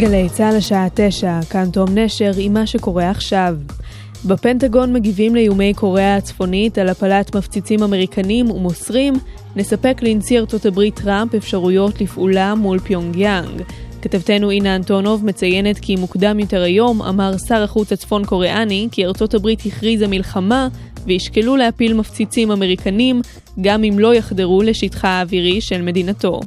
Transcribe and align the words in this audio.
גלי 0.00 0.28
צה"ל 0.28 0.56
השעה 0.56 0.86
תשע, 0.94 1.40
כאן 1.50 1.70
תום 1.70 1.98
נשר 1.98 2.30
עם 2.38 2.52
מה 2.52 2.66
שקורה 2.66 3.10
עכשיו. 3.10 3.54
בפנטגון 4.24 4.92
מגיבים 4.92 5.34
לאיומי 5.34 5.74
קוריאה 5.74 6.16
הצפונית 6.16 6.78
על 6.78 6.88
הפלת 6.88 7.36
מפציצים 7.36 7.82
אמריקנים 7.82 8.50
ומוסרים, 8.50 9.14
נספק 9.56 9.98
לנשיא 10.02 10.38
ארצות 10.38 10.66
הברית 10.66 11.00
טראמפ 11.00 11.34
אפשרויות 11.34 12.00
לפעולה 12.00 12.54
מול 12.54 12.78
פיונג 12.78 13.16
יאנג. 13.16 13.62
כתבתנו 14.02 14.50
אינה 14.50 14.76
אנטונוב 14.76 15.24
מציינת 15.24 15.78
כי 15.78 15.96
מוקדם 15.96 16.38
יותר 16.38 16.62
היום 16.62 17.02
אמר 17.02 17.32
שר 17.48 17.62
החוץ 17.62 17.92
הצפון 17.92 18.24
קוריאני 18.24 18.88
כי 18.92 19.04
ארצות 19.04 19.34
הברית 19.34 19.62
הכריזה 19.66 20.08
מלחמה 20.08 20.68
וישקלו 21.04 21.56
להפיל 21.56 21.94
מפציצים 21.94 22.50
אמריקנים 22.50 23.22
גם 23.60 23.84
אם 23.84 23.98
לא 23.98 24.14
יחדרו 24.14 24.62
לשטחה 24.62 25.08
האווירי 25.08 25.60
של 25.60 25.82
מדינתו. 25.82 26.40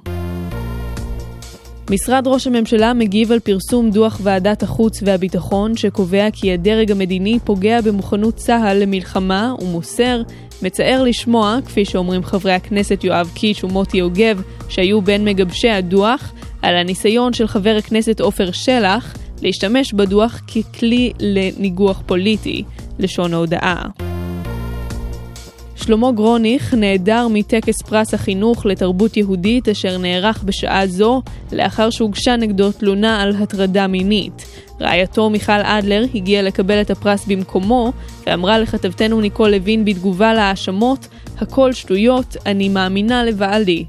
משרד 1.89 2.27
ראש 2.27 2.47
הממשלה 2.47 2.93
מגיב 2.93 3.31
על 3.31 3.39
פרסום 3.39 3.89
דוח 3.89 4.19
ועדת 4.23 4.63
החוץ 4.63 4.99
והביטחון 5.05 5.77
שקובע 5.77 6.27
כי 6.33 6.53
הדרג 6.53 6.91
המדיני 6.91 7.39
פוגע 7.43 7.81
במוכנות 7.81 8.35
צה"ל 8.35 8.77
למלחמה 8.77 9.53
ומוסר, 9.61 10.21
מצער 10.61 11.03
לשמוע, 11.03 11.57
כפי 11.65 11.85
שאומרים 11.85 12.23
חברי 12.23 12.53
הכנסת 12.53 13.03
יואב 13.03 13.31
קיש 13.33 13.63
ומוטי 13.63 13.97
יוגב, 13.97 14.41
שהיו 14.69 15.01
בין 15.01 15.25
מגבשי 15.25 15.69
הדוח, 15.69 16.33
על 16.61 16.75
הניסיון 16.75 17.33
של 17.33 17.47
חבר 17.47 17.75
הכנסת 17.79 18.19
עופר 18.19 18.51
שלח 18.51 19.15
להשתמש 19.41 19.93
בדוח 19.93 20.41
ככלי 20.47 21.11
לניגוח 21.19 22.01
פוליטי, 22.05 22.63
לשון 22.99 23.33
ההודעה. 23.33 24.12
שלמה 25.83 26.11
גרוניך 26.11 26.73
נעדר 26.73 27.27
מטקס 27.29 27.81
פרס 27.81 28.13
החינוך 28.13 28.65
לתרבות 28.65 29.17
יהודית 29.17 29.69
אשר 29.69 29.97
נערך 29.97 30.43
בשעה 30.43 30.87
זו 30.87 31.21
לאחר 31.51 31.89
שהוגשה 31.89 32.35
נגדו 32.35 32.71
תלונה 32.71 33.21
על 33.21 33.35
הטרדה 33.35 33.87
מינית. 33.87 34.45
רעייתו 34.81 35.29
מיכל 35.29 35.61
אדלר 35.63 36.05
הגיעה 36.15 36.41
לקבל 36.41 36.81
את 36.81 36.91
הפרס 36.91 37.25
במקומו 37.27 37.91
ואמרה 38.27 38.59
לכתבתנו 38.59 39.21
ניקול 39.21 39.49
לוין 39.49 39.85
בתגובה 39.85 40.33
להאשמות 40.33 41.07
הכל 41.37 41.73
שטויות, 41.73 42.37
אני 42.45 42.69
מאמינה 42.69 43.23
לבעלי. 43.23 43.85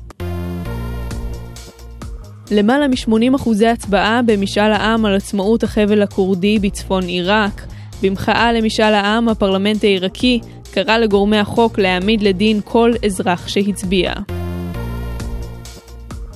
למעלה 2.50 2.89
מ-80 2.89 3.37
אחוזי 3.37 3.67
הצבעה 3.67 4.20
במשאל 4.27 4.72
העם 4.72 5.05
על 5.05 5.15
עצמאות 5.15 5.62
החבל 5.62 6.03
הכורדי 6.03 6.59
בצפון 6.59 7.03
עיראק. 7.03 7.67
במחאה 8.03 8.53
למשאל 8.53 8.95
העם, 8.95 9.28
הפרלמנט 9.28 9.84
העיראקי 9.84 10.41
קרא 10.75 10.98
לגורמי 10.98 11.39
החוק 11.39 11.78
להעמיד 11.78 12.22
לדין 12.22 12.61
כל 12.64 12.92
אזרח 13.06 13.48
שהצביע. 13.48 14.12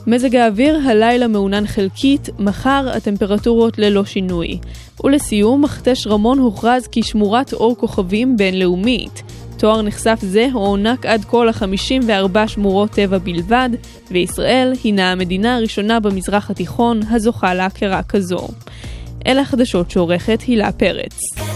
מזג 0.06 0.36
האוויר 0.36 0.78
הלילה 0.84 1.28
מעונן 1.28 1.67
חלקית, 1.67 2.28
מחר 2.39 2.91
הטמפרטורות 2.95 3.78
ללא 3.78 4.05
שינוי. 4.05 4.58
ולסיום, 5.05 5.64
מכתש 5.64 6.06
רמון 6.06 6.39
הוכרז 6.39 6.89
כשמורת 6.92 7.53
אור 7.53 7.77
כוכבים 7.77 8.36
בינלאומית. 8.36 9.22
תואר 9.56 9.83
נחשף 9.83 10.19
זה 10.22 10.48
הוענק 10.52 11.06
עד 11.06 11.25
כה 11.25 11.45
ל-54 11.45 12.48
שמורות 12.48 12.91
טבע 12.91 13.19
בלבד, 13.19 13.70
וישראל 14.11 14.73
הינה 14.84 15.12
המדינה 15.12 15.56
הראשונה 15.56 16.00
במזרח 16.00 16.50
התיכון 16.50 17.00
הזוכה 17.11 17.55
להכרה 17.55 18.02
כזו. 18.02 18.48
אלה 19.27 19.41
החדשות 19.41 19.91
שעורכת 19.91 20.41
הילה 20.47 20.73
פרץ. 20.73 21.48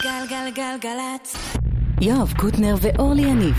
גלגלגלגלצ. 0.00 1.36
יואב 2.00 2.32
קוטנר 2.36 2.74
ואורלי 2.80 3.22
יניב 3.22 3.54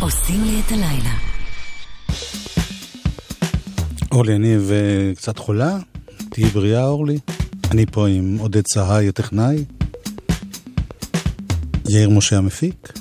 עושים 0.00 0.44
לי 0.44 0.60
את 0.66 0.72
הלילה. 0.72 1.14
אורלי 4.12 4.32
יניב 4.32 4.70
אה, 4.72 5.14
קצת 5.16 5.38
חולה? 5.38 5.78
תהיי 6.30 6.44
בריאה 6.46 6.84
אורלי. 6.84 7.18
אני 7.70 7.86
פה 7.86 8.08
עם 8.08 8.36
עודד 8.40 8.62
צהאי 8.62 9.08
הטכנאי. 9.08 9.64
יאיר 11.88 12.10
משה 12.10 12.38
המפיק. 12.38 12.92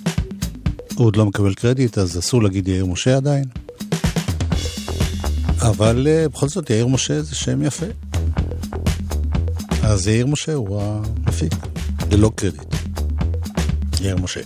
הוא 0.95 1.05
עוד 1.05 1.15
לא 1.15 1.25
מקבל 1.25 1.53
קרדיט, 1.53 1.97
אז 1.97 2.19
אסור 2.19 2.43
להגיד 2.43 2.67
יאיר 2.67 2.85
משה 2.85 3.17
עדיין. 3.17 3.45
אבל 5.61 6.07
אה, 6.07 6.29
בכל 6.29 6.47
זאת 6.47 6.69
יאיר 6.69 6.87
משה 6.87 7.21
זה 7.21 7.35
שם 7.35 7.61
יפה. 7.61 7.85
אז 9.83 10.07
יאיר 10.07 10.25
משה 10.25 10.53
הוא 10.53 10.81
המפיק, 10.81 11.53
ללא 12.11 12.31
קרדיט. 12.35 12.75
יאיר 14.01 14.17
משה. 14.17 14.41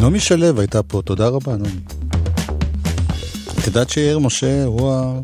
נעמי 0.00 0.20
שלו 0.20 0.60
הייתה 0.60 0.82
פה, 0.82 1.02
תודה 1.04 1.28
רבה 1.28 1.56
נעמי. 1.56 1.80
את 3.58 3.66
יודעת 3.66 3.90
שיאיר 3.90 4.18
משה 4.18 4.64
הוא 4.64 4.92
ה... 4.92 5.20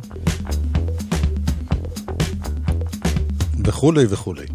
וכולי 3.64 4.04
וכולי. 4.08 4.46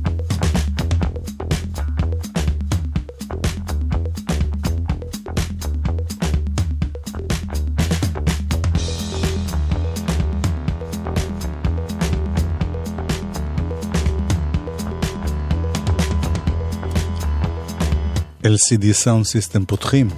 LCD 18.45 19.05
Sound 19.05 19.55
System 19.55 19.65
פותחים. 19.67 20.09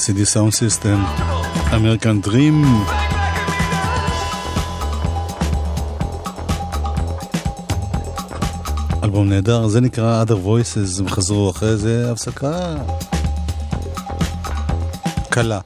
LCD 0.00 0.24
Sound 0.24 0.54
System, 0.54 0.98
American 1.72 2.26
Dream. 2.26 2.56
אלבום 9.04 9.28
נהדר, 9.28 9.68
זה 9.68 9.80
נקרא 9.80 10.24
Other 10.24 10.46
Voices, 10.46 11.00
הם 11.00 11.08
חזרו 11.08 11.50
אחרי 11.50 11.76
זה 11.76 12.12
הפסקה 12.12 12.74
קלה. 15.28 15.60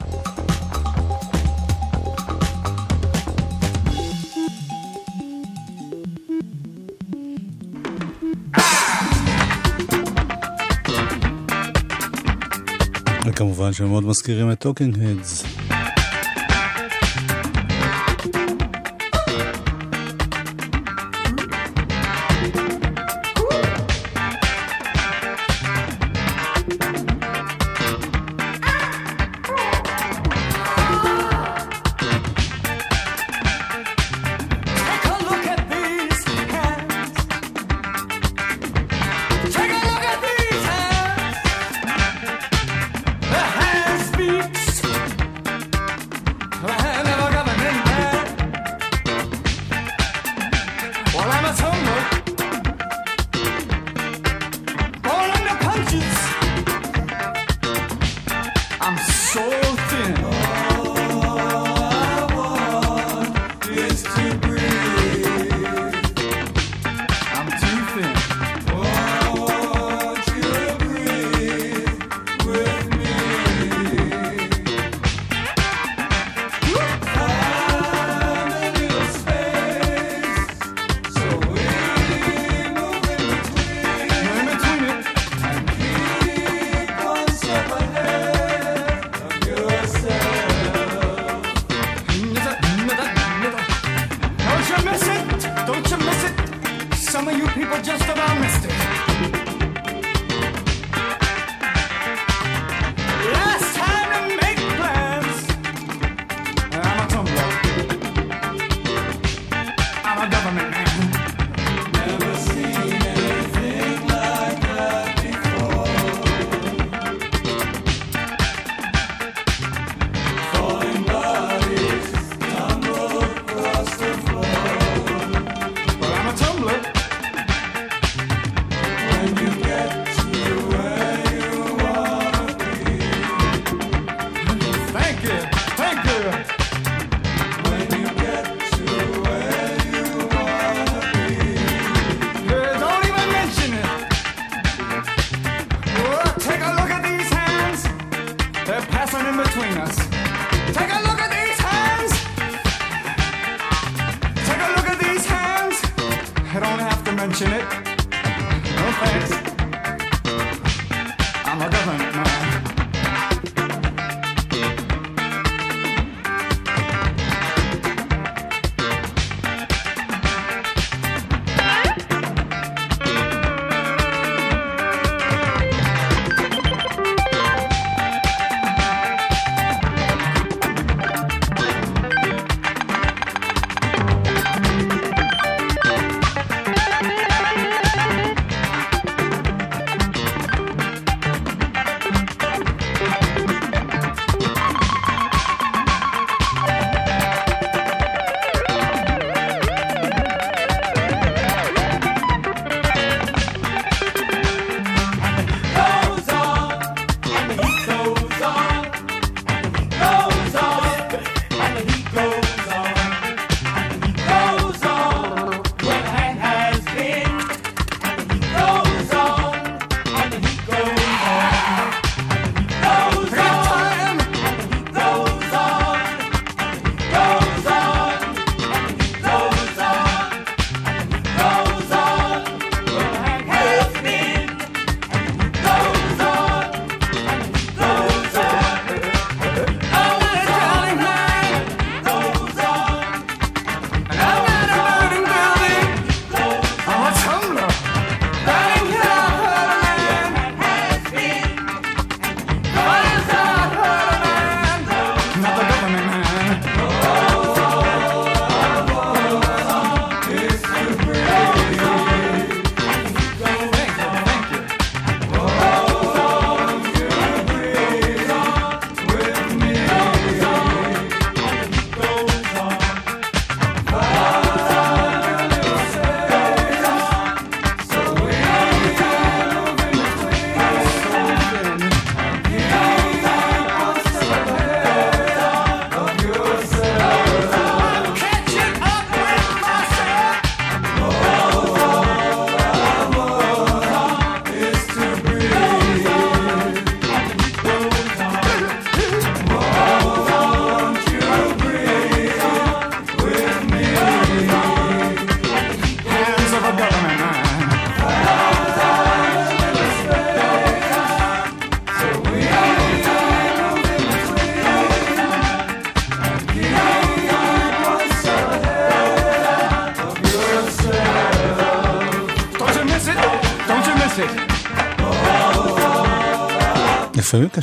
וכמובן 13.35 13.73
שהם 13.73 13.89
מאוד 13.89 14.03
מזכירים 14.03 14.51
את 14.51 14.59
טוקינג 14.59 14.97
הדס. 14.99 15.64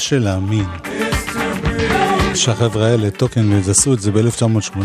קשה 0.03 0.19
להאמין 0.19 0.67
שהחבר'ה 2.35 2.87
האלה, 2.87 3.11
טוקנביז, 3.11 3.69
עשו 3.69 3.95
את 3.95 4.01
זה 4.01 4.13
ב-1980. 4.13 4.77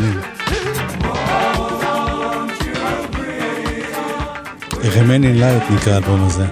Remain 4.72 5.24
in 5.24 5.74
נקרא 5.74 5.94
האלבום 5.94 6.24
הזה. 6.24 6.46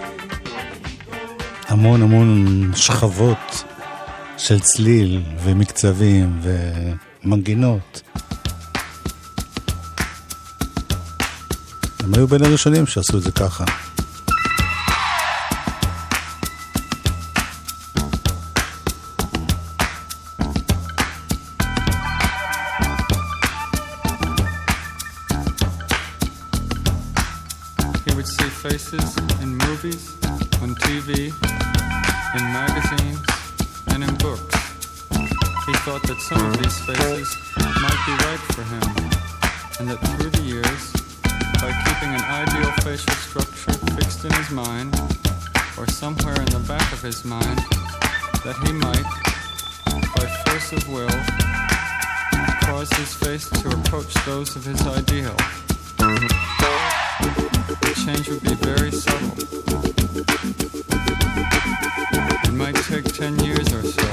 המון 1.68 2.02
המון 2.02 2.72
שכבות 2.76 3.64
של 4.38 4.60
צליל 4.60 5.22
ומקצבים 5.44 6.40
ומנגינות. 7.24 8.02
הם 12.00 12.14
היו 12.14 12.28
בין 12.28 12.44
הראשונים 12.46 12.88
שעשו 12.88 13.18
את 13.18 13.24
זה 13.24 13.32
ככה. 13.32 13.85
and 39.80 39.90
that 39.90 39.98
through 40.18 40.30
the 40.30 40.42
years, 40.42 40.92
by 41.60 41.72
keeping 41.84 42.14
an 42.16 42.22
ideal 42.22 42.72
facial 42.84 43.14
structure 43.16 43.74
fixed 43.96 44.24
in 44.24 44.32
his 44.32 44.50
mind, 44.50 44.94
or 45.78 45.86
somewhere 45.88 46.40
in 46.40 46.46
the 46.46 46.64
back 46.68 46.94
of 46.94 47.02
his 47.02 47.26
mind, 47.26 47.60
that 48.46 48.56
he 48.66 48.72
might, 48.72 49.04
by 50.16 50.26
force 50.46 50.72
of 50.72 50.88
will, 50.88 51.10
cause 52.62 52.90
his 52.94 53.14
face 53.14 53.50
to 53.50 53.70
approach 53.70 54.14
those 54.26 54.56
of 54.56 54.64
his 54.64 54.82
ideal 54.88 55.36
the 57.68 57.94
change 58.06 58.30
would 58.30 58.44
be 58.44 58.54
very 58.56 58.92
subtle. 58.92 59.34
It 62.44 62.54
might 62.54 62.76
take 62.76 63.06
10 63.06 63.40
years 63.40 63.74
or 63.74 63.84
so. 63.84 64.08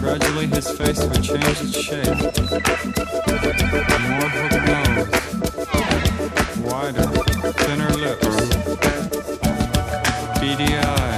Gradually 0.00 0.46
his 0.46 0.70
face 0.70 1.00
would 1.04 1.22
change 1.22 1.44
its 1.44 1.78
shape. 1.78 2.06
More 4.08 4.28
hooked 4.38 4.68
wider, 6.64 7.08
thinner 7.52 7.90
lips, 7.90 8.36
beady 10.40 10.76
eyes. 10.76 11.17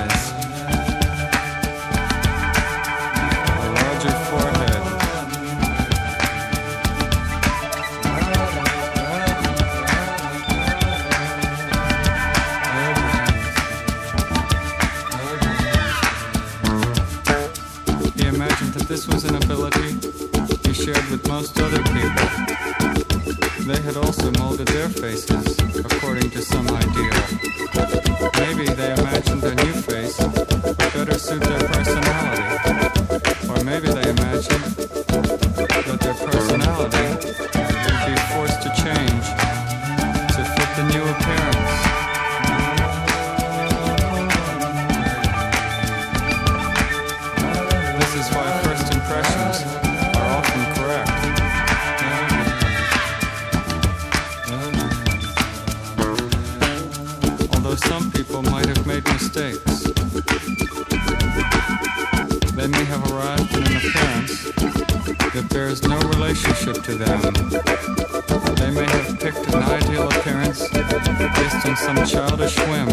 whim, 72.71 72.91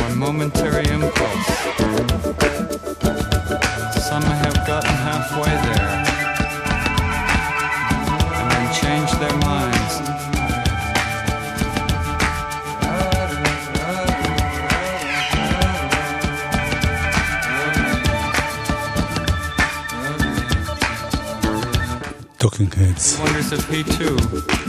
or 0.00 0.08
momentary 0.16 0.86
impulse. 0.88 1.48
Some 4.08 4.24
have 4.42 4.58
gotten 4.66 4.96
halfway 5.08 5.54
there, 5.66 5.92
and 8.38 8.46
then 8.52 8.66
changed 8.82 9.16
their 9.20 9.36
minds. 9.38 9.94
Talking 22.38 22.70
Heads, 22.72 23.18
wonders 23.20 23.52
if 23.52 23.68
he 23.70 23.84
too 23.84 24.16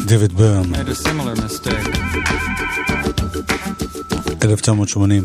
David 0.06 0.36
Byrne. 0.38 0.72
1980. 4.44 5.24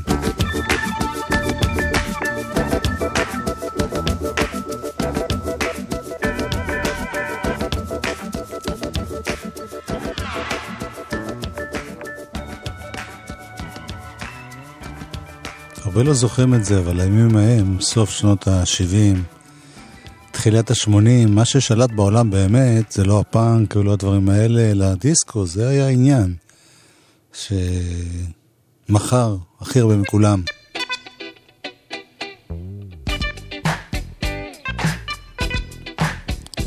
הרבה 15.84 16.02
לא 16.02 16.14
זוכרים 16.14 16.54
את 16.54 16.64
זה, 16.64 16.78
אבל 16.78 17.00
הימים 17.00 17.36
ההם, 17.36 17.80
סוף 17.80 18.10
שנות 18.10 18.48
ה-70, 18.48 19.18
תחילת 20.30 20.70
ה-80, 20.70 21.28
מה 21.28 21.44
ששלט 21.44 21.90
בעולם 21.90 22.30
באמת 22.30 22.92
זה 22.92 23.04
לא 23.04 23.20
הפאנק 23.20 23.76
ולא 23.76 23.92
הדברים 23.92 24.28
האלה, 24.28 24.70
אלא 24.70 24.84
הדיסקו, 24.84 25.46
זה 25.46 25.68
היה 25.68 25.86
העניין. 25.86 26.34
מכר 28.90 29.36
הכי 29.60 29.80
הרבה 29.80 29.96
מכולם. 29.96 30.42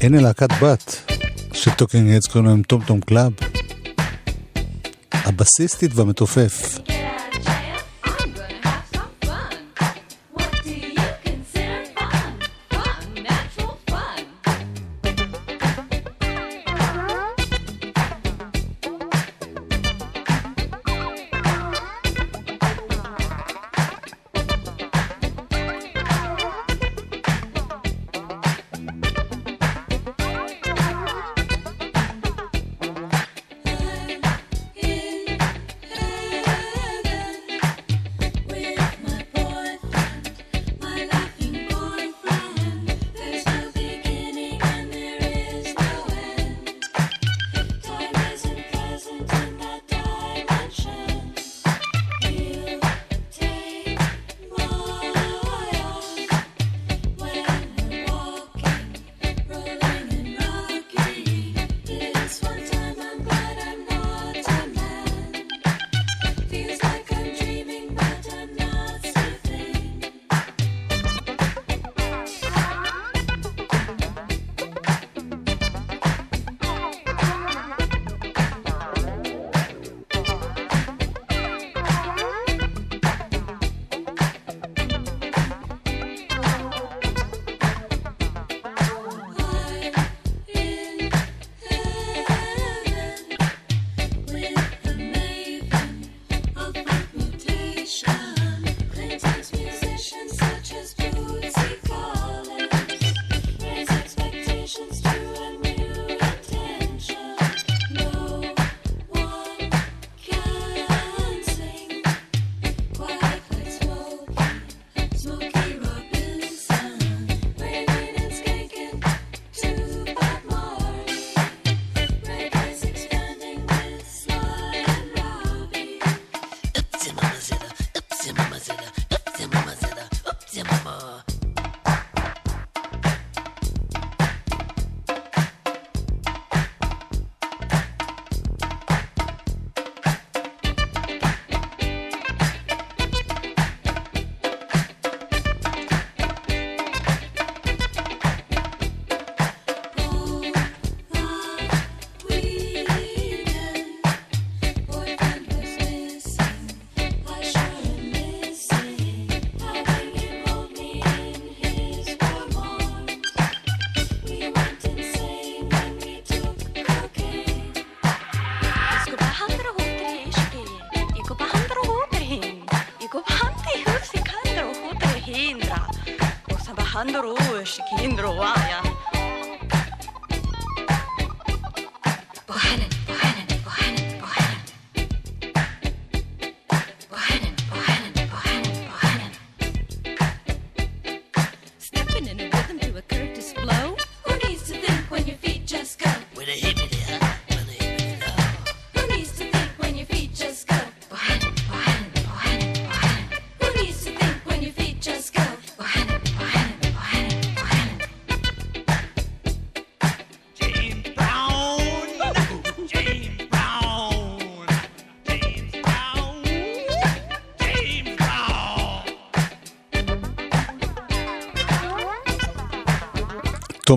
הנה 0.01 0.21
להקת 0.21 0.49
בת 0.61 1.11
של 1.53 1.71
Talking 1.71 2.11
Heads 2.11 2.27
קוראים 2.27 2.49
להם 2.49 2.61
Tom 2.61 2.83
Tom 2.83 3.01
Club. 3.01 3.31
הבסיסטית 5.11 5.91
והמתופף. 5.95 6.90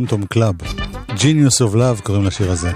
טום 0.07 0.19
טום 0.19 0.27
קלאב. 0.27 0.55
Genius 1.09 1.61
of 1.61 1.75
Love 1.75 2.03
קוראים 2.03 2.25
לשיר 2.25 2.51
הזה. 2.51 2.73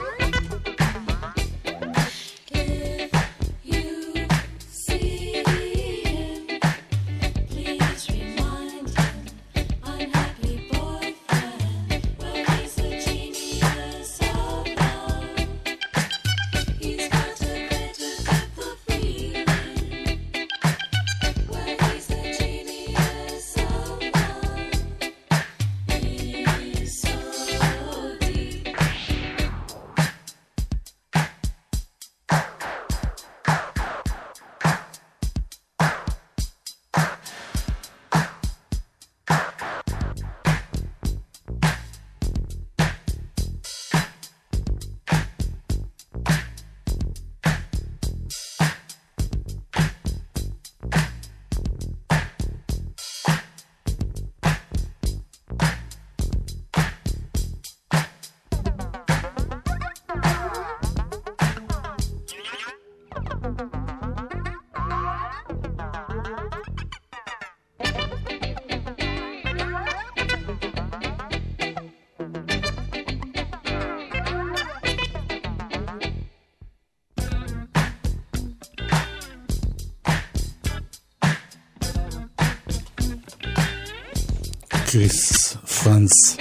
כריס 84.93 85.53
פרנץ 85.57 86.37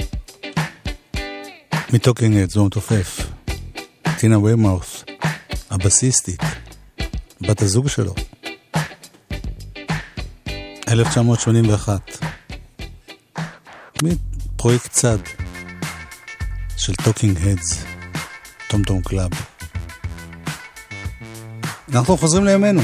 מ 1.93 2.37
Talking 2.37 2.49
Heads 2.49 2.65
המתופף 2.65 3.19
טינה 4.19 4.39
ויימאוס 4.39 5.03
הבסיסטית 5.69 6.41
בת 7.41 7.61
הזוג 7.61 7.87
שלו. 7.87 8.13
1981 10.87 12.17
פרויקט 14.55 14.91
צד 14.91 15.17
של 16.77 16.95
Talking 16.95 17.37
Heads 17.37 17.83
Tom 18.69 18.83
Tom 18.83 19.01
Club. 19.01 19.31
אנחנו 21.93 22.17
חוזרים 22.17 22.45
לימינו 22.45 22.81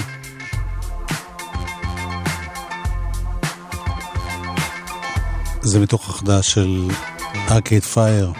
זה 5.64 5.80
מתוך 5.80 6.10
החדש 6.10 6.52
של 6.52 6.88
ארקייד 7.52 7.84
פייר. 7.84 8.32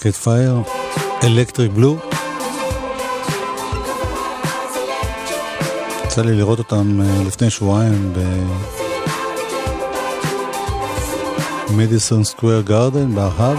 ארקד 0.00 0.10
פייר, 0.10 0.62
אלקטריק 1.24 1.72
בלו. 1.72 1.96
יצא 6.04 6.22
לי 6.22 6.34
לראות 6.34 6.58
אותם 6.58 7.00
אה, 7.00 7.24
לפני 7.26 7.50
שבועיים 7.50 8.12
במדיסון 11.70 12.24
סקוויר 12.24 12.60
גארדן 12.60 13.14
בהאב. 13.14 13.58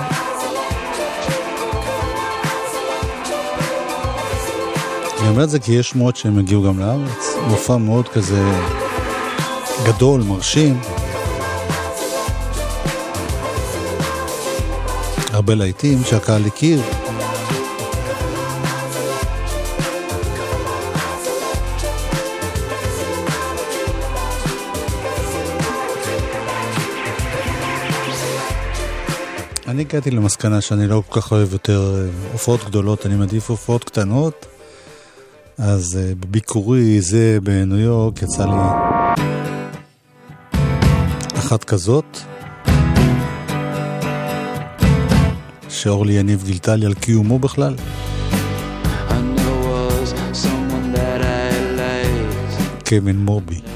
אני 5.19 5.29
אומר 5.29 5.43
את 5.43 5.49
זה 5.49 5.59
כי 5.59 5.71
יש 5.71 5.89
שמועות 5.89 6.15
שהם 6.15 6.39
הגיעו 6.39 6.63
גם 6.63 6.79
לארץ. 6.79 7.35
מופע 7.47 7.77
מאוד 7.77 8.07
כזה 8.07 8.51
גדול, 9.85 10.21
מרשים. 10.21 10.79
הרבה 15.41 15.55
להיטים 15.55 16.03
שהקהל 16.03 16.45
הכיר. 16.45 16.81
אני 29.67 29.81
הגעתי 29.81 30.11
למסקנה 30.11 30.61
שאני 30.61 30.87
לא 30.87 31.03
כל 31.09 31.21
כך 31.21 31.31
אוהב 31.31 31.53
יותר 31.53 31.95
אה, 31.95 32.09
הופעות 32.31 32.63
גדולות, 32.63 33.05
אני 33.05 33.15
מעדיף 33.15 33.49
הופעות 33.49 33.83
קטנות. 33.83 34.45
אז 35.57 35.99
uh, 36.01 36.15
בביקורי 36.19 37.01
זה 37.01 37.37
בניו 37.43 37.79
יורק 37.79 38.21
יצא 38.21 38.45
לי 38.45 38.51
אחת 41.39 41.63
כזאת, 41.63 42.17
שאורלי 45.81 46.13
יניב 46.13 46.43
גילתה 46.43 46.75
לי 46.75 46.85
על 46.85 46.93
קיומו 46.93 47.39
בכלל. 47.39 47.75
קווין 52.89 53.17
מורבי. 53.17 53.70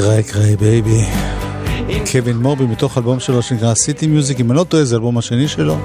Cry 0.00 0.22
cry 0.22 0.56
baby. 0.56 1.04
קווין 2.12 2.36
מורבי 2.36 2.64
מתוך 2.64 2.98
אלבום 2.98 3.20
שלו 3.20 3.42
שנקרא 3.42 3.74
City 3.74 4.06
Music, 4.06 4.40
אם 4.40 4.50
אני 4.50 4.58
לא 4.58 4.64
טועה 4.64 4.84
זה 4.84 4.96
אלבום 4.96 5.18
השני 5.18 5.48
שלו. 5.48 5.78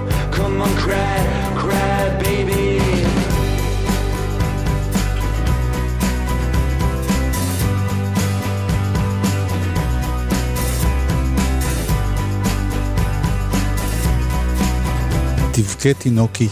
תבכה 15.52 15.94
תינוקי. 15.94 16.48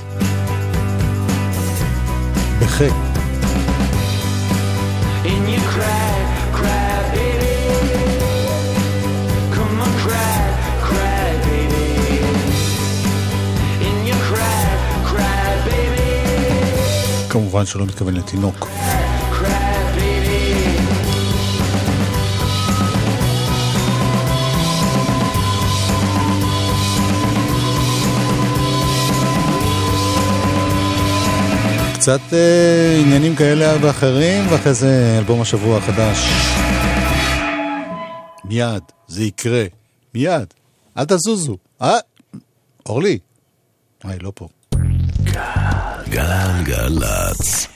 בחק. 2.62 3.13
כמובן 17.34 17.66
שלא 17.66 17.86
מתכוון 17.86 18.14
לתינוק. 18.14 18.68
קצת 31.94 32.20
אה, 32.34 32.98
עניינים 33.02 33.36
כאלה 33.36 33.76
ואחרים, 33.82 34.46
ואחרי 34.50 34.74
זה 34.74 35.16
אלבום 35.20 35.42
השבוע 35.42 35.78
החדש. 35.78 36.18
מיד, 38.46 38.84
זה 39.08 39.24
יקרה. 39.24 39.66
מיד. 40.14 40.54
אל 40.98 41.06
תזוזו. 41.06 41.58
אה? 41.82 41.98
אורלי. 42.86 43.20
היי, 44.04 44.20
לא 44.20 44.32
פה. 44.36 44.48
גלגלצ. 46.10 47.68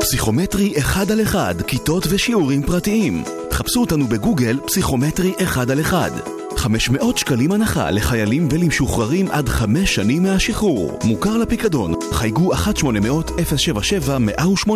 פסיכומטרי 0.00 0.78
אחד 0.78 1.10
על 1.10 1.22
אחד, 1.22 1.54
כיתות 1.66 2.06
ושיעורים 2.08 2.62
פרטיים. 2.62 3.24
חפשו 3.52 3.80
אותנו 3.80 4.06
בגוגל 4.06 4.58
פסיכומטרי 4.66 5.32
אחד 5.42 5.70
על 5.70 5.80
אחד. 5.80 6.10
500 6.58 7.18
שקלים 7.18 7.52
הנחה 7.52 7.90
לחיילים 7.90 8.48
ולמשוחררים 8.50 9.26
עד 9.30 9.48
חמש 9.48 9.94
שנים 9.94 10.22
מהשחרור. 10.22 10.98
מוכר 11.04 11.36
לפיקדון, 11.36 11.94
חייגו 12.12 12.54
1-800-077-180. 12.54 14.70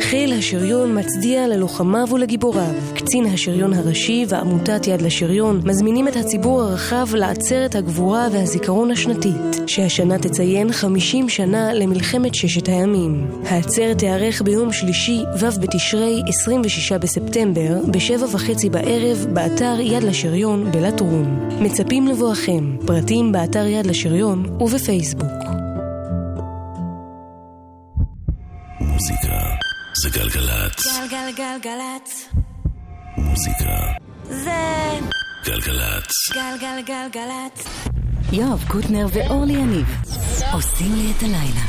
חיל 0.00 0.32
השריון 0.32 0.98
מצדיע 0.98 1.48
ללוחמיו 1.48 2.06
ולגיבוריו. 2.10 2.74
קצין 2.94 3.26
השריון 3.26 3.72
הראשי 3.72 4.24
ועמותת 4.28 4.86
יד 4.86 5.02
לשריון 5.02 5.60
מזמינים 5.64 6.08
את 6.08 6.16
הציבור 6.16 6.62
הרחב 6.62 7.06
לעצרת 7.14 7.74
הגבורה 7.74 8.28
והזיכרון 8.32 8.90
השנתית, 8.90 9.60
שהשנה 9.66 10.18
תציין 10.18 10.72
50 10.72 11.28
שנה 11.28 11.72
למלחמת 11.72 12.34
ששת 12.34 12.68
הימים. 12.68 13.30
העצרת 13.44 13.98
תיארך 13.98 14.42
ביום 14.42 14.72
שלישי, 14.72 15.22
ו' 15.38 15.60
בתשרי, 15.60 16.22
26 16.28 16.92
בספטמבר, 16.92 17.80
בשבע 17.90 18.26
וחצי 18.32 18.70
בערב, 18.70 19.26
באתר 19.32 19.76
יד 19.80 20.02
לשריון 20.02 20.71
בלטרון. 20.72 21.48
מצפים 21.60 22.06
לבואכם. 22.08 22.76
פרטים 22.86 23.32
באתר 23.32 23.66
יד 23.66 23.86
לשריון 23.86 24.62
ובפייסבוק. 24.62 25.32
מוזיקה 28.80 29.38
זה 30.02 30.10
גלגלצ. 30.10 30.86
גלגלגלגלצ. 31.10 32.28
מוזיקה 33.16 33.78
זה 34.24 34.50
גלגלצ. 35.44 36.12
גלגלגלגלצ. 36.32 37.64
יואב 38.32 38.64
קוטנר 38.68 39.06
ואורלי 39.12 39.52
יניב 39.52 39.86
עושים 40.52 40.92
לי 40.94 41.12
את 41.16 41.22
הלילה. 41.22 41.62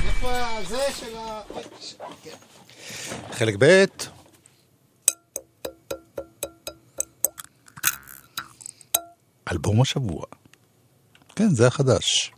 חלק 3.32 3.56
ב' 3.60 3.86
אלבום 9.52 9.82
השבוע. 9.82 10.24
כן, 11.36 11.50
זה 11.50 11.68
החדש. 11.68 12.32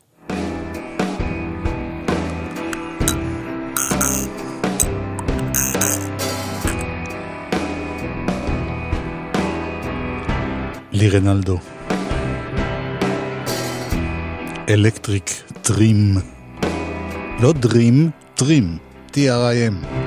לי 10.91 11.09
רנלדו. 11.09 11.57
אלקטריק 14.69 15.29
טרים. 15.61 16.15
לא 17.41 17.53
דרים, 17.53 18.09
טרים. 18.35 18.77
T-R-I-M. 19.11 20.04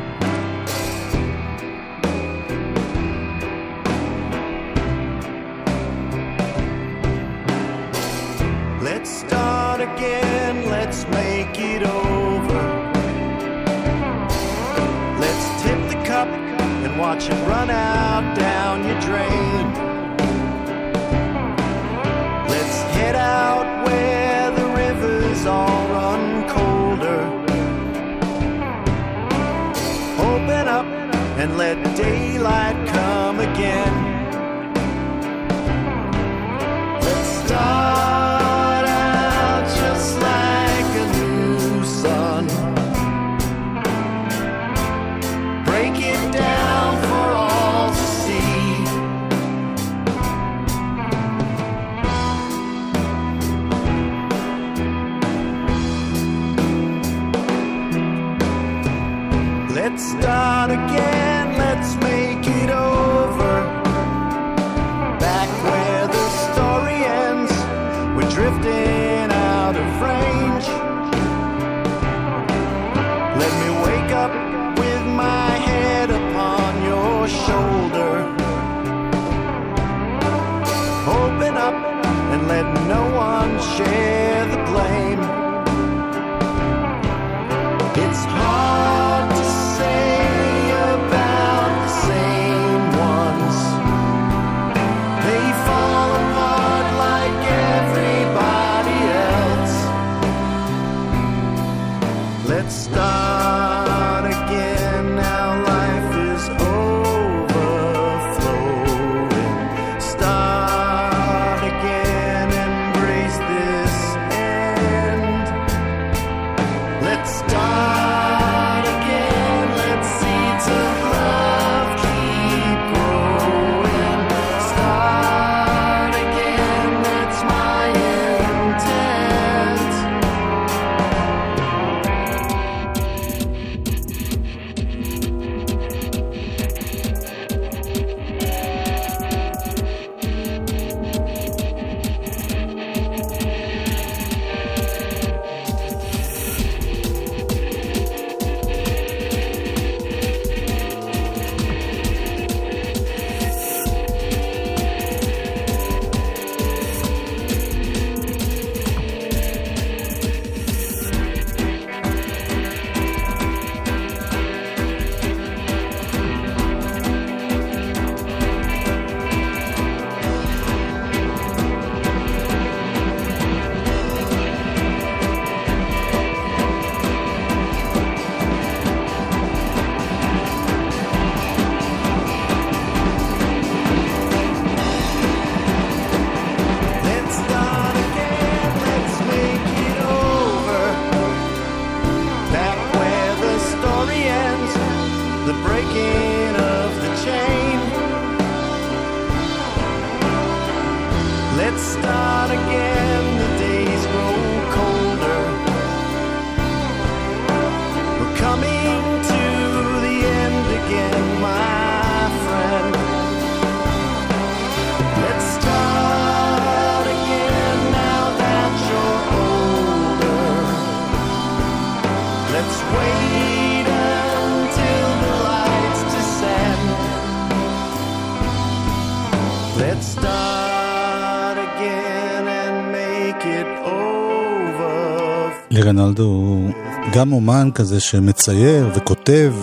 לי 235.99 236.06
רנלדו 236.06 236.23
הוא 236.23 236.71
גם 237.13 237.33
אומן 237.33 237.71
כזה 237.75 238.01
שמצייר 238.01 238.91
וכותב, 238.95 239.55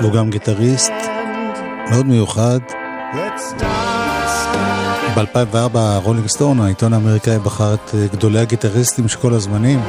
והוא 0.00 0.12
גם 0.12 0.30
גיטריסט. 0.30 0.92
מאוד 1.90 2.06
מיוחד. 2.06 2.58
Let's 3.12 3.60
start. 3.60 3.74
ב-2004 5.16 5.78
Rolling 6.02 6.26
Stone, 6.26 6.60
העיתון 6.60 6.92
האמריקאי, 6.92 7.38
בחר 7.38 7.74
את 7.74 7.94
אה, 7.94 8.06
גדולי 8.12 8.38
הגיטריסטים 8.38 9.08
של 9.08 9.18
כל 9.18 9.34
הזמנים, 9.34 9.80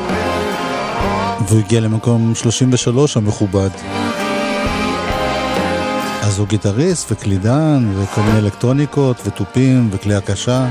והוא 1.48 1.60
הגיע 1.60 1.80
למקום 1.80 2.36
33 2.36 3.18
המכובד. 3.18 3.70
אז 6.22 6.40
הוא 6.40 6.48
גיטריסט 6.48 7.12
וקלידן 7.12 7.92
וכל 7.96 8.22
מיני 8.22 8.38
אלקטרוניקות 8.38 9.22
ותופים 9.26 9.90
וכלי 9.92 10.16
הקשה. 10.16 10.68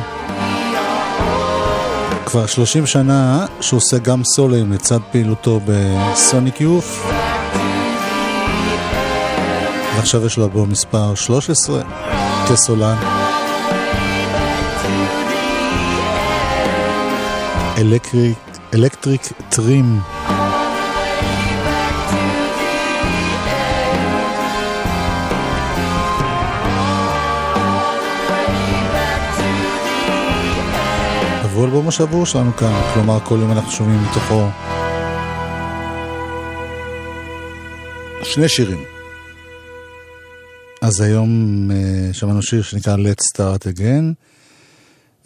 כבר 2.34 2.46
30 2.46 2.86
שנה 2.86 3.46
שהוא 3.60 3.78
עושה 3.78 3.98
גם 3.98 4.24
סולים 4.24 4.72
לצד 4.72 4.98
פעילותו 5.12 5.60
בסוניק 5.64 6.60
יוף. 6.60 7.06
ועכשיו 9.96 10.26
יש 10.26 10.36
לו 10.36 10.44
אלבום 10.44 10.70
מספר 10.70 11.14
13 11.14 11.82
כסולן. 12.48 12.96
אלקטריק, 18.74 19.32
טרים. 19.48 20.00
והוא 31.54 31.64
אלבום 31.64 31.88
השבוע 31.88 32.26
שלנו 32.26 32.56
כאן, 32.56 32.80
כלומר 32.94 33.20
כל 33.20 33.38
יום 33.40 33.52
אנחנו 33.52 33.70
שומעים 33.70 34.00
מתוכו 34.02 34.48
שני 38.22 38.48
שירים. 38.48 38.84
אז 40.82 41.00
היום 41.00 41.70
אה, 41.70 42.12
שמענו 42.12 42.42
שיר 42.42 42.62
שנקרא 42.62 42.96
Let's 42.96 43.36
Start 43.36 43.76
Again, 43.76 44.14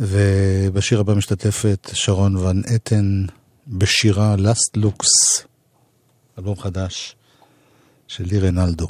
ובשיר 0.01 1.01
הבא 1.01 1.14
משתתפת 1.14 1.91
שרון 1.93 2.37
ון 2.37 2.62
אתן 2.74 3.24
בשירה 3.66 4.35
Last 4.35 4.81
Looks, 4.81 5.43
אלבום 6.39 6.57
חדש 6.57 7.16
של 8.09 8.24
לי 8.24 8.39
רנלדו. 8.39 8.87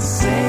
say 0.00 0.39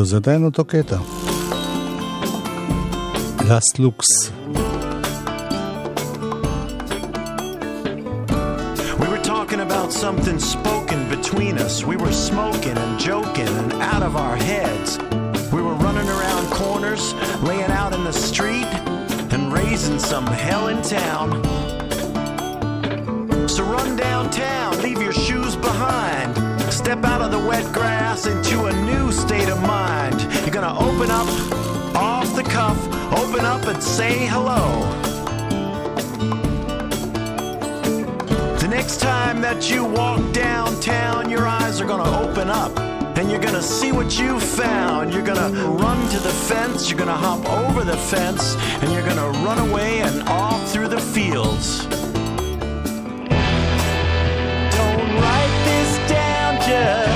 רינלדו, 0.00 0.04
זה 0.04 0.16
עדיין 0.16 0.44
אותו 0.44 0.64
קטע. 0.64 0.96
לאסט 3.48 3.78
לוקס. 3.78 4.30
We 9.00 9.06
were 9.12 9.24
talking 9.32 9.60
about 9.68 9.92
something 10.04 10.38
spoken 10.54 11.00
between 11.16 11.54
us. 11.66 11.74
We 11.90 11.96
were 12.02 12.16
smoking 12.28 12.76
and 12.84 12.92
joking 13.08 13.52
and 13.60 13.70
out 13.92 14.02
of 14.08 14.12
our 14.24 14.36
heads. 14.50 14.90
We 15.54 15.60
were 15.66 15.76
running 15.86 16.08
around 16.16 16.44
corners, 16.62 17.04
laying 17.48 17.72
out 17.80 17.92
in 17.96 18.02
the 18.10 18.16
street, 18.28 18.70
and 19.34 19.42
raising 19.58 19.98
some 20.12 20.26
hell 20.46 20.64
in 20.72 20.78
town. 21.00 21.28
So 23.54 23.60
run 23.76 23.90
downtown, 24.08 24.70
leave 24.86 25.00
your 25.06 25.16
shoes 25.26 25.49
behind. 25.49 25.49
out 27.03 27.21
of 27.21 27.31
the 27.31 27.39
wet 27.39 27.71
grass 27.73 28.25
into 28.25 28.65
a 28.65 28.73
new 28.85 29.11
state 29.11 29.49
of 29.49 29.61
mind. 29.61 30.21
You're 30.41 30.51
gonna 30.51 30.77
open 30.77 31.09
up 31.11 31.27
off 31.95 32.35
the 32.35 32.43
cuff, 32.43 32.77
open 33.13 33.45
up 33.45 33.67
and 33.67 33.81
say 33.81 34.25
hello. 34.27 34.61
The 38.59 38.67
next 38.67 39.01
time 39.01 39.41
that 39.41 39.69
you 39.69 39.83
walk 39.85 40.21
downtown, 40.33 41.29
your 41.29 41.47
eyes 41.47 41.81
are 41.81 41.85
gonna 41.85 42.11
open 42.21 42.49
up. 42.49 42.77
And 43.17 43.29
you're 43.29 43.41
gonna 43.41 43.61
see 43.61 43.91
what 43.91 44.17
you 44.17 44.39
found. 44.39 45.13
You're 45.13 45.25
gonna 45.25 45.49
run 45.67 46.09
to 46.09 46.19
the 46.19 46.33
fence, 46.49 46.89
you're 46.89 46.99
gonna 46.99 47.13
hop 47.13 47.45
over 47.49 47.83
the 47.83 47.97
fence, 47.97 48.55
and 48.81 48.91
you're 48.91 49.05
gonna 49.05 49.29
run 49.45 49.59
away 49.59 50.01
and 50.01 50.27
off 50.29 50.71
through 50.71 50.87
the 50.87 50.99
fields. 50.99 52.00
yeah 56.71 57.10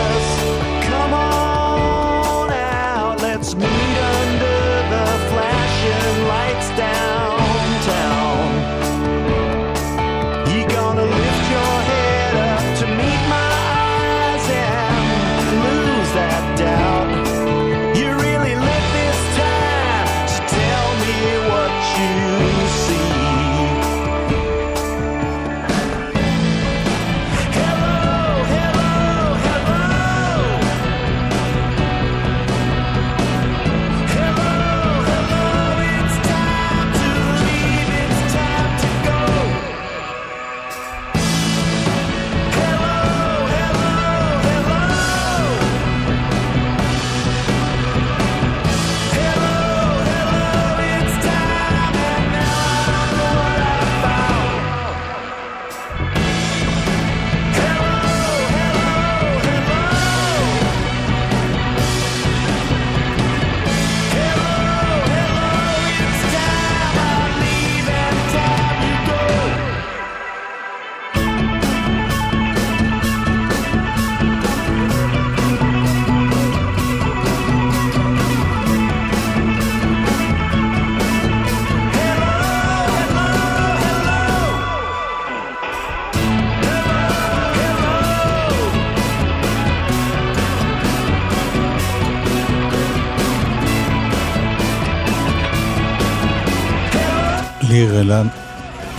רלן... 97.84 98.28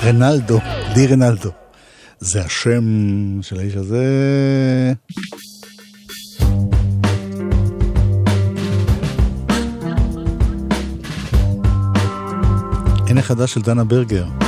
רנלדו, 0.05 0.59
לי 0.97 1.07
רנלדו. 1.07 1.51
זה 2.21 2.45
השם 2.45 2.85
של 3.43 3.59
האיש 3.59 3.77
הזה. 3.77 4.05
הנה 13.09 13.23
חדש 13.23 13.55
של 13.55 13.61
דנה 13.61 13.85
ברגר. 13.85 14.46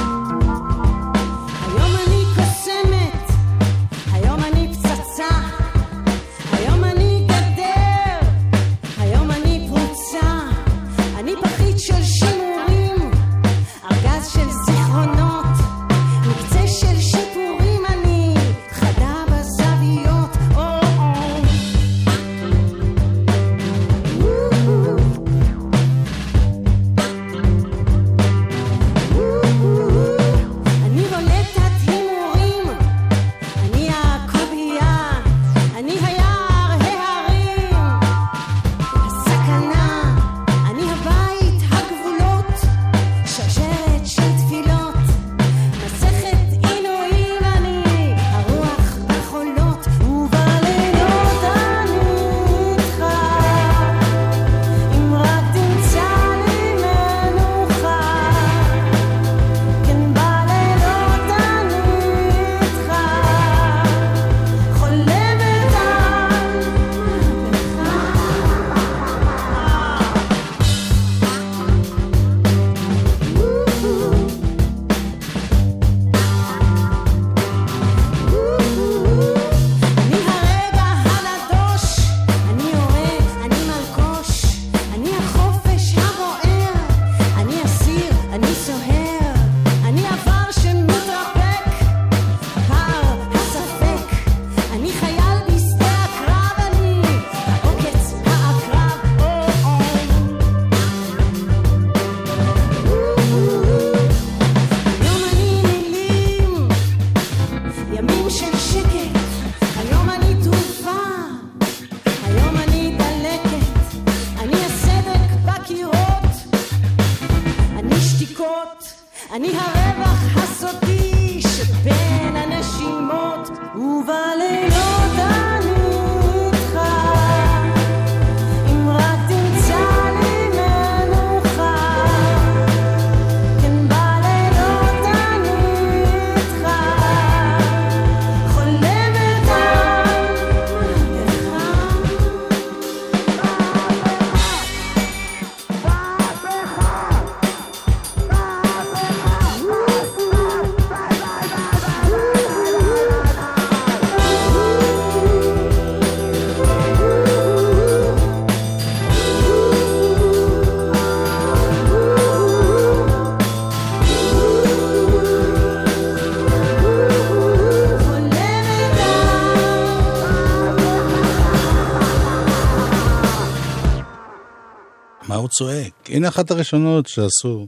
הנה 176.19 176.29
אחת 176.29 176.51
הראשונות 176.51 177.07
שעשו 177.07 177.67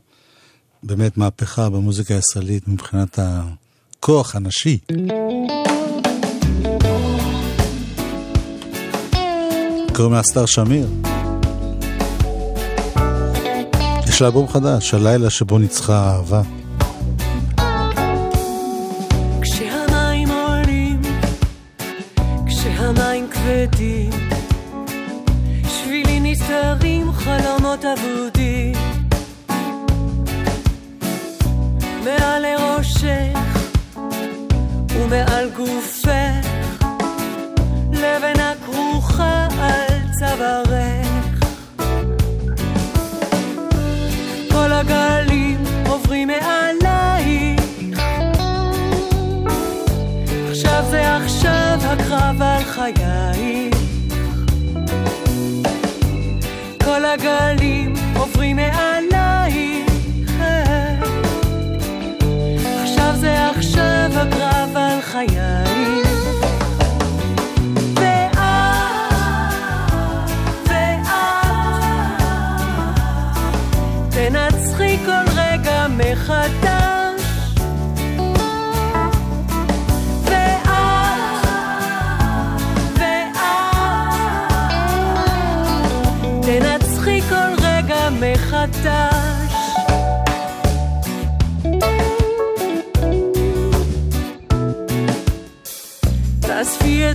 באמת 0.83 1.17
מהפכה 1.19 1.71
במוזיקה 1.71 2.15
הישראלית 2.15 2.69
מבחינת 2.69 3.19
הכוח 3.19 4.37
הנשי. 4.37 4.79
קוראים 9.95 10.15
לה 10.15 10.23
סטאר 10.23 10.47
שמיר. 10.47 10.89
יש 14.09 14.21
לה 14.21 14.27
אלבום 14.27 14.49
חדש, 14.49 14.95
הלילה 14.95 15.31
שבו 15.31 15.59
ניצחה 15.59 15.99
האהבה. 15.99 16.43
כל 57.31 57.37
הגלים 57.37 57.93
עוברים 58.17 58.57
מעלייך 58.57 59.00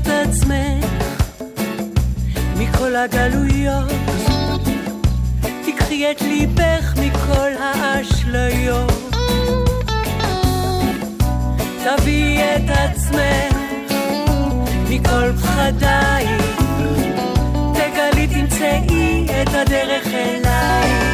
את 0.06 0.28
עצמך 0.28 0.86
מכל 2.58 2.96
הגלויות. 2.96 3.92
תיקחי 5.66 6.12
את 6.12 6.22
ליבך 6.22 6.94
מכל 6.98 7.50
האשליות. 7.60 8.92
תביאי 11.84 12.56
את 12.56 12.70
עצמך 12.70 13.94
מכל 14.90 15.32
פחדייך 15.42 16.62
תגלי 17.74 18.28
תמצאי 18.28 19.26
את 19.42 19.50
הדרך 19.54 20.08
אליי 20.08 21.05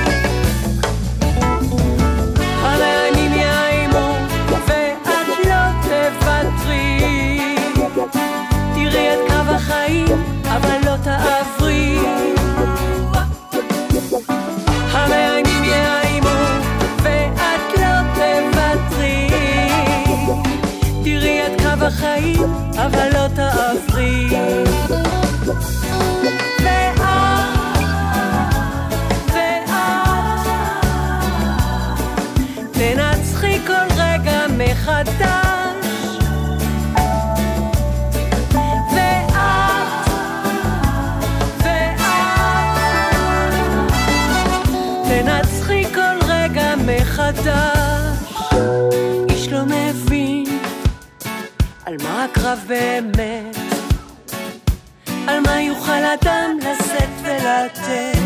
אבל 10.62 10.78
לא 10.86 10.96
תעברי. 11.04 11.98
המאיימים 14.92 15.64
יאיימו 15.64 16.30
ואת 17.04 17.80
לא 17.80 18.14
תוותרי. 18.14 19.28
תראי 21.04 21.42
את 21.48 21.62
קו 21.62 21.86
החיים 21.86 22.54
אבל 22.78 23.10
לא 23.14 23.28
תעברי. 23.36 24.28
מחדש 34.58 35.51
על 51.86 51.96
מה 52.04 52.24
הקרב 52.24 52.60
באמת? 52.68 53.58
על 55.28 55.40
מה 55.40 55.62
יוכל 55.62 56.04
אדם 56.22 56.58
לשאת 56.60 57.10
ולתת? 57.24 58.22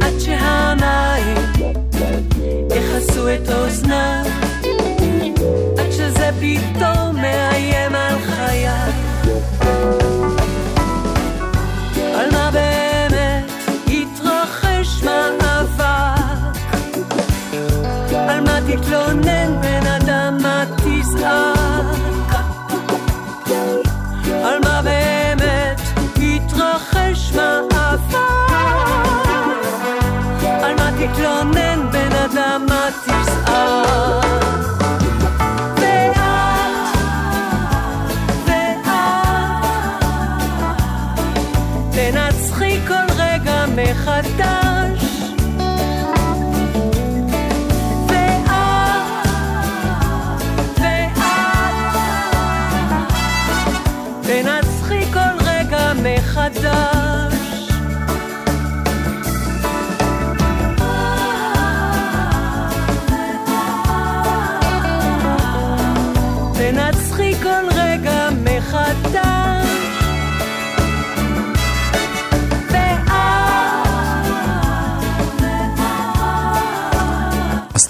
עד 0.00 0.18
שהמים 0.18 1.36
יכסו 2.76 3.28
את 3.34 3.50
אוזניו 3.50 4.24
עד 5.78 5.92
שזה 5.92 6.30
פתאום 6.40 7.16
מאיים 7.16 7.51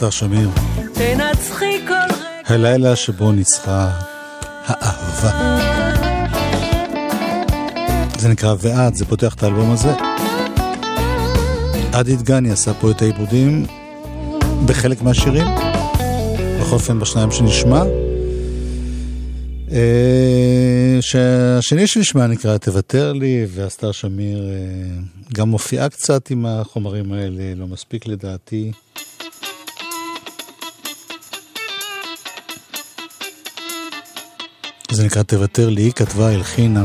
אסתר 0.03 0.11
שמיר, 0.11 0.49
תנצחי 0.93 1.87
כל 1.89 1.95
רגע 1.95 2.25
הלילה 2.47 2.97
שבו 2.97 3.33
ניצחה 3.33 3.91
האהבה. 4.65 5.59
זה 8.19 8.29
נקרא 8.29 8.55
ואת, 8.59 8.95
זה 8.95 9.05
פותח 9.05 9.35
את 9.35 9.43
האלבום 9.43 9.71
הזה. 9.71 9.93
עדי 11.93 12.17
דגני 12.17 12.51
עשה 12.51 12.75
פה 12.75 12.91
את 12.91 13.03
העיבודים 13.03 13.67
בחלק 14.67 15.03
מהשירים, 15.03 15.47
בכל 16.61 16.75
אופן 16.75 16.99
בשניים 16.99 17.31
שנשמע. 17.31 17.83
אה, 19.73 20.99
שהשני 21.01 21.87
שנשמע 21.87 22.27
נקרא 22.27 22.59
תוותר 22.59 23.13
לי, 23.13 23.47
ואסתר 23.55 23.93
שמיר 23.93 24.39
אה, 24.39 25.03
גם 25.35 25.49
מופיעה 25.49 25.89
קצת 25.89 26.31
עם 26.31 26.47
החומרים 26.47 27.13
האלה, 27.13 27.55
לא 27.57 27.67
מספיק 27.67 28.07
לדעתי. 28.07 28.73
זה 34.93 35.05
נקרא 35.05 35.23
תוותר 35.23 35.69
לי, 35.69 35.93
כתבה, 35.93 36.31
הלחינה. 36.31 36.85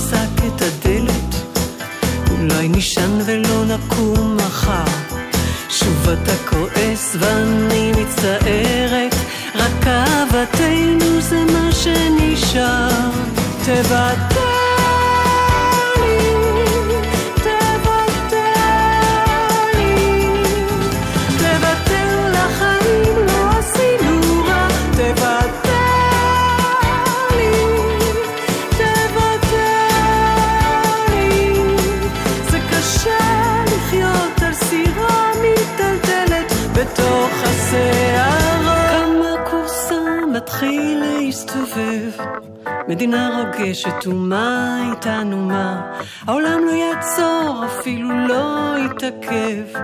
חזק 0.00 0.44
את 0.46 0.62
הדלת, 0.62 1.34
אולי 2.30 2.68
נישן 2.68 3.18
ולא 3.26 3.64
נקום 3.64 4.36
מחר. 4.36 4.84
שוב 5.68 6.08
אתה 6.08 6.36
כועס 6.50 7.16
ואני 7.20 7.92
מצטערת, 7.92 9.14
רק 9.54 9.86
אהבתנו 9.86 11.20
זה 11.20 11.44
מה 11.52 11.72
שנשאר. 11.72 12.79
המדינה 43.00 43.30
רוגשת, 43.38 44.06
ומה 44.06 44.78
איתנו 44.90 45.36
מה? 45.36 45.80
העולם 46.26 46.60
לא 46.66 46.70
יעצור, 46.70 47.64
אפילו 47.66 48.26
לא 48.26 48.74
יתעכב. 48.84 49.78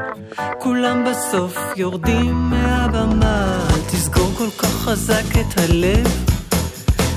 כולם 0.58 1.04
בסוף 1.04 1.58
יורדים 1.76 2.34
מהבמה. 2.34 3.58
תסגור 3.86 4.30
כל 4.38 4.50
כך 4.58 4.68
חזק 4.68 5.24
את 5.40 5.58
הלב, 5.60 6.06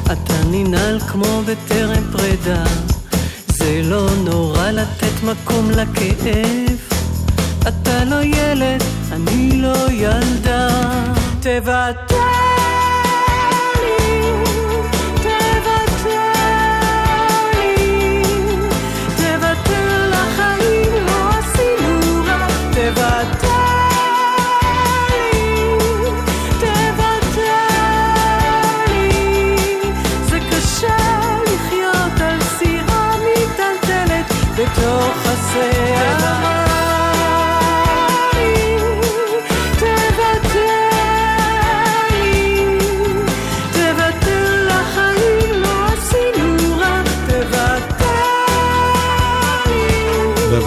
אתה 0.05 0.33
ננעל 0.51 0.99
כמו 0.99 1.41
בטרם 1.45 2.03
פרידה. 2.11 2.63
זה 3.47 3.81
לא 3.83 4.07
נורא 4.23 4.71
לתת 4.71 5.23
מקום 5.23 5.71
לכאב. 5.71 6.79
אתה 7.67 8.03
לא 8.05 8.23
ילד, 8.23 8.83
אני 9.11 9.61
לא 9.61 9.91
ילדה. 9.91 10.69
תוותר 11.41 12.38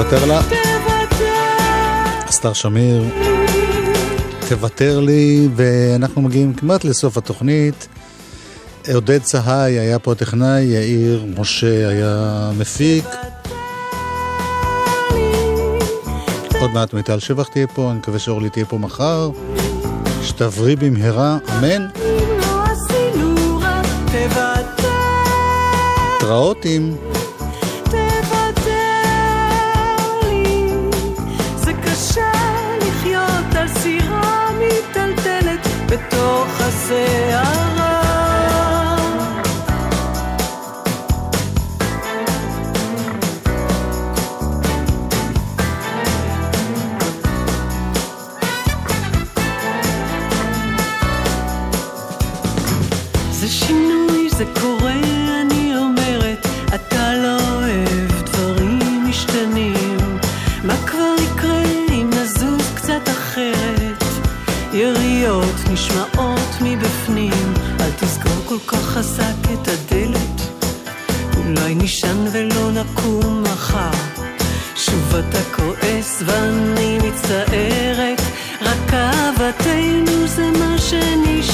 תוותר 0.03 0.25
לה. 0.27 0.41
אסתר 2.29 2.53
שמיר, 2.53 3.05
תוותר 4.49 5.01
לי, 5.01 5.49
ואנחנו 5.57 6.23
מגיעים 6.23 6.55
כמעט 6.55 6.85
לסוף 6.85 7.17
התוכנית. 7.17 7.89
עודד 8.95 9.23
צהאי 9.23 9.79
היה 9.79 9.99
פה 9.99 10.13
הטכנאי, 10.13 10.63
יאיר 10.63 11.27
משה 11.39 11.89
היה 11.89 12.51
מפיק. 12.59 13.05
עוד 16.61 16.71
מעט 16.75 16.95
מיטל 16.95 17.19
שבח 17.19 17.49
תהיה 17.49 17.67
פה, 17.67 17.91
אני 17.91 17.99
מקווה 17.99 18.19
שאורלי 18.19 18.51
תהיה 18.51 18.67
פה 18.67 18.79
מחר. 18.79 19.31
שתבריא 20.23 20.77
במהרה, 20.77 21.39
אמן. 21.59 21.87
התראות 26.17 26.65
לא 26.65 27.12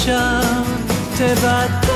شب 0.08 0.64
تبدل 1.18 1.87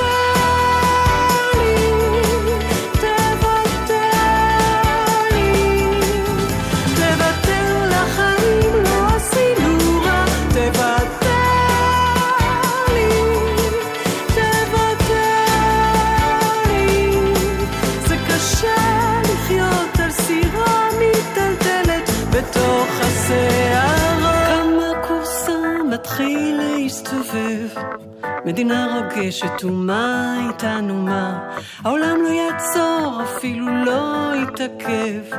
מדינה 28.63 28.87
רוגשת 28.95 29.63
ומה 29.63 30.35
איתנו 30.49 30.93
מה, 30.93 31.49
העולם 31.83 32.17
לא 32.23 32.29
יעצור, 32.29 33.21
אפילו 33.23 33.83
לא 33.85 34.31
יתעכב, 34.43 35.37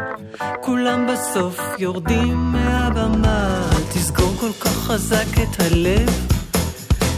כולם 0.61 1.07
בסוף 1.07 1.61
יורדים 1.79 2.37
מהבמה, 2.37 3.71
תסגור 3.95 4.35
כל 4.41 4.53
כך 4.61 4.71
חזק 4.71 5.27
את 5.43 5.61
הלב, 5.61 6.11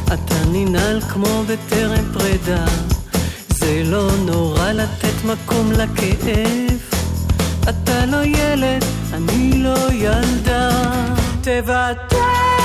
אתה 0.07 0.35
ננעל 0.53 1.01
כמו 1.01 1.43
בטרם 1.43 2.05
פרידה, 2.13 2.65
זה 3.49 3.83
לא 3.85 4.09
נורא 4.27 4.73
לתת 4.73 5.25
מקום 5.25 5.73
לכאב, 5.73 6.81
אתה 7.63 8.07
לא 8.07 8.25
ילד, 8.25 8.85
אני 9.13 9.63
לא 9.63 9.93
ילדה, 9.93 10.71
תוותר 11.43 12.56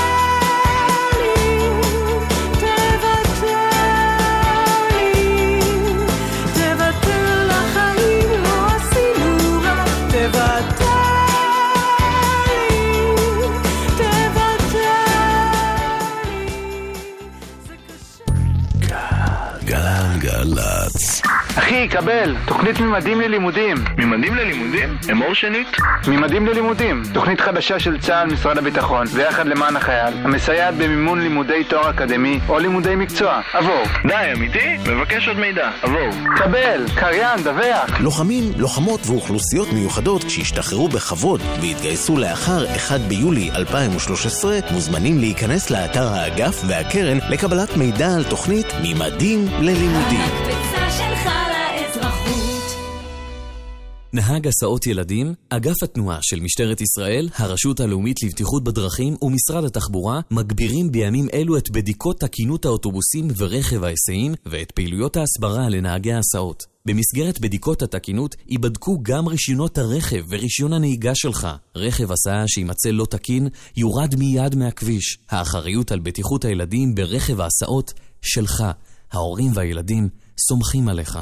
אחי, 21.58 21.88
קבל, 21.88 22.36
תוכנית 22.46 22.80
ממדים 22.80 23.20
ללימודים. 23.20 23.76
ממדים 23.98 24.34
ללימודים? 24.34 24.96
אמור 25.10 25.34
שנית? 25.34 25.76
ממדים 26.08 26.46
ללימודים, 26.46 27.02
תוכנית 27.14 27.40
חדשה 27.40 27.78
של 27.78 27.98
צה"ל, 28.00 28.32
משרד 28.32 28.58
הביטחון, 28.58 29.06
ויחד 29.12 29.46
למען 29.46 29.76
החייל, 29.76 30.14
המסייעת 30.24 30.74
במימון 30.74 31.20
לימודי 31.20 31.64
תואר 31.64 31.90
אקדמי 31.90 32.40
או 32.48 32.58
לימודי 32.58 32.94
מקצוע. 32.96 33.40
עבור. 33.52 33.82
די, 34.06 34.32
אמיתי? 34.36 34.76
מבקש 34.90 35.28
עוד 35.28 35.38
מידע. 35.38 35.70
עבור. 35.82 36.08
קבל, 36.36 36.84
קריין, 36.94 37.42
דווח. 37.42 38.00
לוחמים, 38.00 38.52
לוחמות 38.56 39.00
ואוכלוסיות 39.06 39.72
מיוחדות 39.72 40.30
שהשתחררו 40.30 40.88
בכבוד 40.88 41.40
והתגייסו 41.60 42.16
לאחר 42.16 42.76
1 42.76 43.00
ביולי 43.00 43.50
2013 43.56 44.58
מוזמנים 44.70 45.18
להיכנס 45.18 45.70
לאתר 45.70 46.08
האגף 46.08 46.62
והקרן 46.66 47.18
לקבלת 47.30 47.76
מידע 47.76 48.08
על 48.16 48.24
תוכנית 48.24 48.66
ממדים 48.82 49.46
ללימודים. 49.60 50.81
נהג 54.14 54.48
הסעות 54.48 54.86
ילדים, 54.86 55.34
אגף 55.48 55.82
התנועה 55.82 56.18
של 56.22 56.40
משטרת 56.40 56.80
ישראל, 56.80 57.28
הרשות 57.36 57.80
הלאומית 57.80 58.22
לבטיחות 58.22 58.64
בדרכים 58.64 59.16
ומשרד 59.22 59.64
התחבורה 59.64 60.20
מגבירים 60.30 60.92
בימים 60.92 61.26
אלו 61.34 61.56
את 61.56 61.70
בדיקות 61.70 62.20
תקינות 62.20 62.64
האוטובוסים 62.64 63.28
ורכב 63.36 63.84
ההיסעים 63.84 64.34
ואת 64.46 64.70
פעילויות 64.70 65.16
ההסברה 65.16 65.68
לנהגי 65.68 66.12
ההסעות. 66.12 66.66
במסגרת 66.86 67.40
בדיקות 67.40 67.82
התקינות 67.82 68.36
ייבדקו 68.48 68.98
גם 69.02 69.28
רישיונות 69.28 69.78
הרכב 69.78 70.24
ורישיון 70.28 70.72
הנהיגה 70.72 71.14
שלך. 71.14 71.48
רכב 71.76 72.12
הסעה 72.12 72.48
שימצא 72.48 72.88
לא 72.88 73.04
תקין 73.10 73.48
יורד 73.76 74.14
מיד 74.18 74.54
מהכביש. 74.54 75.18
האחריות 75.30 75.92
על 75.92 76.00
בטיחות 76.00 76.44
הילדים 76.44 76.94
ברכב 76.94 77.40
ההסעות 77.40 77.92
שלך. 78.22 78.64
ההורים 79.12 79.50
והילדים 79.54 80.08
סומכים 80.38 80.88
עליך. 80.88 81.18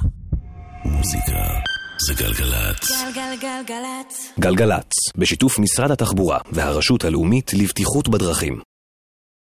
מוזיקה 0.84 1.79
זה 2.07 2.14
גלגלצ. 2.14 2.90
גלגלגלגלצ. 3.14 4.32
גלגלצ, 4.40 4.92
בשיתוף 5.16 5.59
משרד 5.59 5.90
התחבורה 5.90 6.38
והרשות 6.53 7.05
הלאומית 7.05 7.55
לבטיחות 7.55 8.09
בדרכים. 8.09 8.61